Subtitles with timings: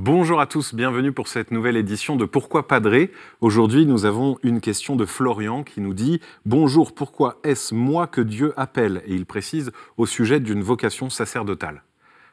[0.00, 3.10] Bonjour à tous, bienvenue pour cette nouvelle édition de Pourquoi Padré.
[3.40, 8.20] Aujourd'hui, nous avons une question de Florian qui nous dit Bonjour, pourquoi est-ce moi que
[8.20, 9.02] Dieu appelle?
[9.06, 11.82] Et il précise au sujet d'une vocation sacerdotale.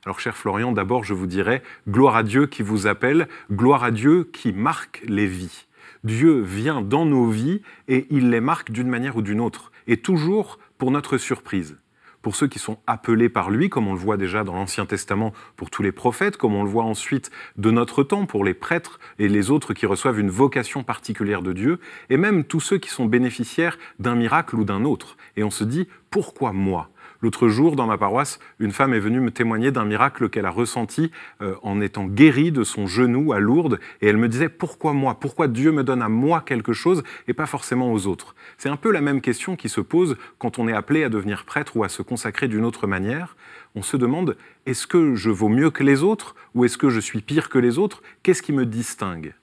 [0.06, 3.90] Alors, cher Florian, d'abord, je vous dirais gloire à Dieu qui vous appelle, gloire à
[3.90, 5.66] Dieu qui marque les vies.
[6.04, 9.98] Dieu vient dans nos vies et il les marque d'une manière ou d'une autre, et
[9.98, 11.80] toujours pour notre surprise
[12.26, 15.32] pour ceux qui sont appelés par lui, comme on le voit déjà dans l'Ancien Testament
[15.56, 19.00] pour tous les prophètes, comme on le voit ensuite de notre temps pour les prêtres
[19.20, 21.80] et les autres qui reçoivent une vocation particulière de Dieu,
[22.10, 25.18] et même tous ceux qui sont bénéficiaires d'un miracle ou d'un autre.
[25.38, 26.90] Et on se dit, pourquoi moi?
[27.26, 30.52] L'autre jour, dans ma paroisse, une femme est venue me témoigner d'un miracle qu'elle a
[30.52, 31.10] ressenti
[31.42, 33.80] euh, en étant guérie de son genou à Lourdes.
[34.00, 35.20] Et elle me disait pourquoi moi?
[35.20, 38.36] Pourquoi Dieu me donne à moi quelque chose et pas forcément aux autres?
[38.60, 41.46] C'est un peu la même question qui se pose quand on est appelé à devenir
[41.46, 43.36] prêtre ou à se consacrer d'une autre manière.
[43.74, 47.00] On se demande est-ce que je vaux mieux que les autres ou est-ce que je
[47.00, 48.04] suis pire que les autres?
[48.22, 49.34] Qu'est-ce qui me distingue?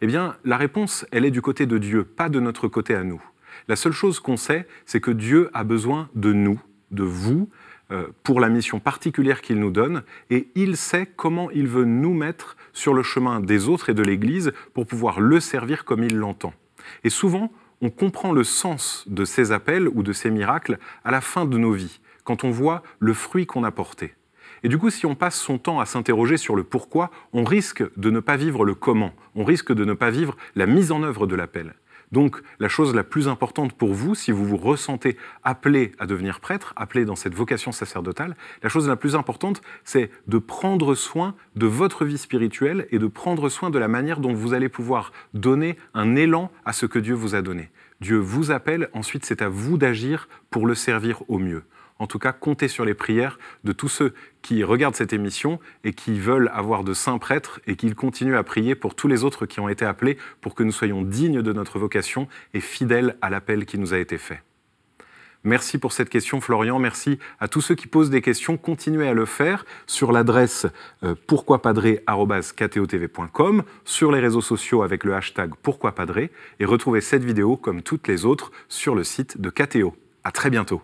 [0.00, 3.04] Eh bien, la réponse, elle est du côté de Dieu, pas de notre côté à
[3.04, 3.22] nous.
[3.68, 7.48] La seule chose qu'on sait, c'est que Dieu a besoin de nous de vous
[7.90, 12.12] euh, pour la mission particulière qu'il nous donne, et il sait comment il veut nous
[12.12, 16.16] mettre sur le chemin des autres et de l'Église pour pouvoir le servir comme il
[16.16, 16.52] l'entend.
[17.02, 21.20] Et souvent, on comprend le sens de ces appels ou de ces miracles à la
[21.20, 24.14] fin de nos vies, quand on voit le fruit qu'on a porté.
[24.62, 27.84] Et du coup, si on passe son temps à s'interroger sur le pourquoi, on risque
[27.96, 31.02] de ne pas vivre le comment, on risque de ne pas vivre la mise en
[31.02, 31.74] œuvre de l'appel.
[32.12, 36.40] Donc la chose la plus importante pour vous, si vous vous ressentez appelé à devenir
[36.40, 41.34] prêtre, appelé dans cette vocation sacerdotale, la chose la plus importante, c'est de prendre soin
[41.56, 45.12] de votre vie spirituelle et de prendre soin de la manière dont vous allez pouvoir
[45.34, 47.70] donner un élan à ce que Dieu vous a donné.
[48.00, 51.64] Dieu vous appelle, ensuite c'est à vous d'agir pour le servir au mieux.
[51.98, 55.92] En tout cas, comptez sur les prières de tous ceux qui regardent cette émission et
[55.92, 59.46] qui veulent avoir de saints prêtres et qu'ils continuent à prier pour tous les autres
[59.46, 63.28] qui ont été appelés pour que nous soyons dignes de notre vocation et fidèles à
[63.30, 64.42] l'appel qui nous a été fait.
[65.44, 66.80] Merci pour cette question, Florian.
[66.80, 68.56] Merci à tous ceux qui posent des questions.
[68.56, 70.66] Continuez à le faire sur l'adresse
[71.04, 77.82] euh, pourquoipadré.com, sur les réseaux sociaux avec le hashtag pourquoipadré et retrouvez cette vidéo, comme
[77.82, 79.94] toutes les autres, sur le site de KTO.
[80.24, 80.82] À très bientôt.